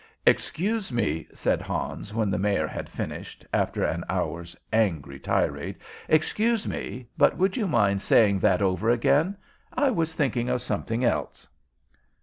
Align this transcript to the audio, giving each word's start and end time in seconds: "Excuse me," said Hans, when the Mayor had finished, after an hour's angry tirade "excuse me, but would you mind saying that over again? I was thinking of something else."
"Excuse 0.25 0.91
me," 0.91 1.27
said 1.31 1.61
Hans, 1.61 2.11
when 2.11 2.31
the 2.31 2.39
Mayor 2.39 2.65
had 2.65 2.89
finished, 2.89 3.45
after 3.53 3.83
an 3.83 4.03
hour's 4.09 4.57
angry 4.73 5.19
tirade 5.19 5.75
"excuse 6.09 6.67
me, 6.67 7.05
but 7.19 7.37
would 7.37 7.55
you 7.55 7.67
mind 7.67 8.01
saying 8.01 8.39
that 8.39 8.63
over 8.63 8.89
again? 8.89 9.37
I 9.71 9.91
was 9.91 10.15
thinking 10.15 10.49
of 10.49 10.63
something 10.63 11.05
else." 11.05 11.47